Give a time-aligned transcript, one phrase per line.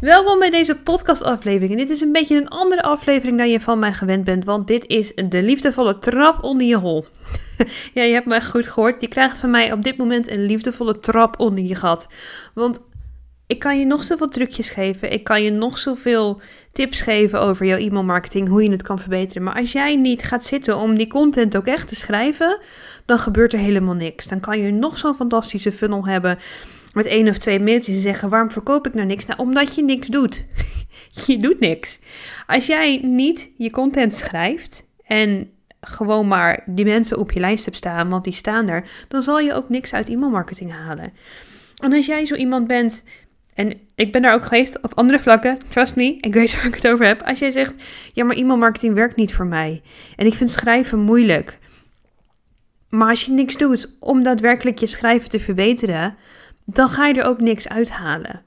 [0.00, 1.78] Welkom bij deze podcastaflevering.
[1.78, 4.86] Dit is een beetje een andere aflevering dan je van mij gewend bent, want dit
[4.86, 7.04] is de liefdevolle trap onder je hol.
[7.94, 9.00] ja, je hebt mij goed gehoord.
[9.00, 12.08] Je krijgt van mij op dit moment een liefdevolle trap onder je gat.
[12.54, 12.80] Want
[13.46, 15.12] ik kan je nog zoveel trucjes geven.
[15.12, 16.40] Ik kan je nog zoveel
[16.72, 19.42] tips geven over jouw e-mailmarketing, hoe je het kan verbeteren.
[19.42, 22.60] Maar als jij niet gaat zitten om die content ook echt te schrijven,
[23.06, 24.26] dan gebeurt er helemaal niks.
[24.26, 26.38] Dan kan je nog zo'n fantastische funnel hebben
[26.96, 29.26] met één of twee mailtjes en zeggen: waarom verkoop ik nou niks?
[29.26, 30.46] Nou, omdat je niks doet.
[31.26, 32.00] je doet niks.
[32.46, 35.50] Als jij niet je content schrijft en
[35.80, 39.40] gewoon maar die mensen op je lijst hebt staan, want die staan er, dan zal
[39.40, 41.12] je ook niks uit e-mailmarketing halen.
[41.76, 43.04] En als jij zo iemand bent,
[43.54, 46.74] en ik ben daar ook geweest op andere vlakken, trust me, ik weet waar ik
[46.74, 47.22] het over heb.
[47.22, 47.72] Als jij zegt,
[48.12, 49.82] ja maar e-mailmarketing werkt niet voor mij
[50.16, 51.58] en ik vind schrijven moeilijk.
[52.88, 56.16] Maar als je niks doet om daadwerkelijk je schrijven te verbeteren,
[56.66, 58.42] dan ga je er ook niks uithalen.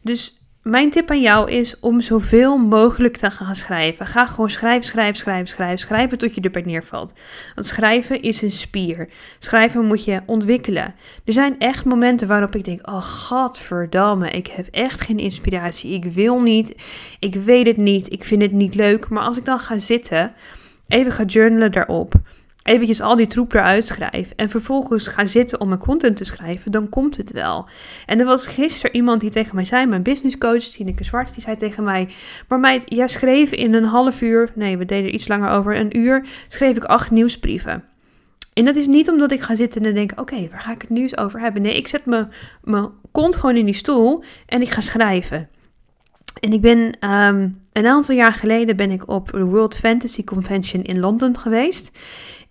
[0.00, 4.06] Dus mijn tip aan jou is om zoveel mogelijk te gaan schrijven.
[4.06, 7.12] Ga gewoon schrijven, schrijven, schrijven, schrijven, schrijven tot je erbij neervalt.
[7.54, 9.08] Want schrijven is een spier.
[9.38, 10.94] Schrijven moet je ontwikkelen.
[11.24, 15.94] Er zijn echt momenten waarop ik denk: oh godverdamme, ik heb echt geen inspiratie.
[15.94, 16.74] Ik wil niet,
[17.18, 19.08] ik weet het niet, ik vind het niet leuk.
[19.08, 20.32] Maar als ik dan ga zitten,
[20.88, 22.14] even ga journalen daarop
[22.62, 26.72] eventjes al die troep eruit schrijf en vervolgens ga zitten om mijn content te schrijven,
[26.72, 27.68] dan komt het wel.
[28.06, 31.56] En er was gisteren iemand die tegen mij zei, mijn businesscoach Tineke Zwart, die zei
[31.56, 32.08] tegen mij,
[32.48, 35.76] maar meid, jij schreef in een half uur, nee, we deden er iets langer over,
[35.76, 37.84] een uur, schreef ik acht nieuwsbrieven.
[38.52, 40.90] En dat is niet omdat ik ga zitten en denk, oké, waar ga ik het
[40.90, 41.62] nieuws over hebben?
[41.62, 42.06] Nee, ik zet
[42.62, 45.48] mijn kont gewoon in die stoel en ik ga schrijven.
[46.40, 50.82] En ik ben ehm, een aantal jaar geleden ben ik op de World Fantasy Convention
[50.82, 51.90] in Londen geweest.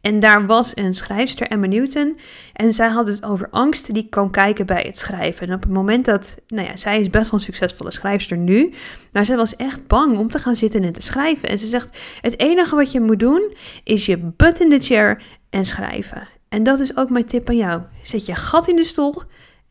[0.01, 2.19] En daar was een schrijfster, Emma Newton.
[2.53, 5.47] En zij had het over angst die kan kijken bij het schrijven.
[5.47, 8.73] En op het moment dat, nou ja, zij is best wel een succesvolle schrijfster nu.
[9.11, 11.49] Maar zij was echt bang om te gaan zitten en te schrijven.
[11.49, 15.23] En ze zegt, het enige wat je moet doen, is je butt in de chair
[15.49, 16.27] en schrijven.
[16.49, 17.81] En dat is ook mijn tip aan jou.
[18.03, 19.21] Zet je gat in de stoel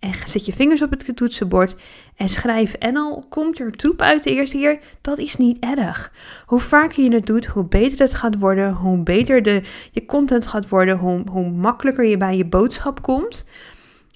[0.00, 1.74] en zet je vingers op het toetsenbord
[2.16, 2.72] en schrijf.
[2.72, 6.12] En al komt er troep uit de eerste keer, dat is niet erg.
[6.46, 10.46] Hoe vaker je het doet, hoe beter het gaat worden, hoe beter de, je content
[10.46, 13.44] gaat worden, hoe, hoe makkelijker je bij je boodschap komt.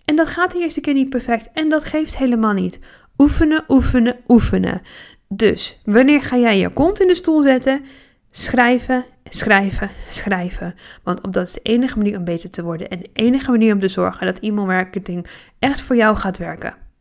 [0.04, 2.78] En dat gaat de eerste keer niet perfect en dat geeft helemaal niet.
[3.18, 4.82] Oefenen, oefenen, oefenen.
[5.28, 7.84] Dus wanneer ga jij je kont in de stoel zetten?
[8.30, 9.04] Schrijven,
[9.36, 10.74] schrijven, schrijven.
[11.02, 13.72] Want op dat is de enige manier om beter te worden en de enige manier
[13.72, 15.26] om te zorgen dat e-mailmarketing
[15.58, 16.83] echt voor jou gaat werken.